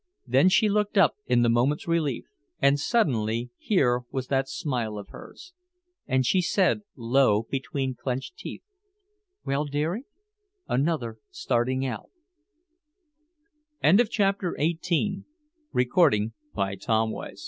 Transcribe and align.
Then 0.25 0.49
she 0.49 0.67
looked 0.67 0.97
up 0.97 1.15
in 1.27 1.43
the 1.43 1.47
moment's 1.49 1.87
relief. 1.87 2.25
And 2.59 2.79
suddenly 2.79 3.51
here 3.59 4.01
was 4.09 4.29
that 4.29 4.49
smile 4.49 4.97
of 4.97 5.09
hers. 5.09 5.53
And 6.07 6.25
she 6.25 6.41
said 6.41 6.81
low, 6.95 7.43
between 7.51 7.93
clenched 7.93 8.35
teeth, 8.35 8.63
"Well, 9.45 9.65
dearie, 9.65 10.05
another 10.67 11.19
starting 11.29 11.85
out" 11.85 12.09
CHAPTER 13.83 13.91
XIX 13.91 13.91
The 13.91 13.93
next 13.93 14.19
morning, 15.95 16.33
after 16.57 16.79
the 16.87 17.11
rush 17.13 17.37